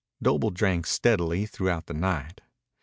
[0.19, 2.41] Doble drank steadily throughout the night.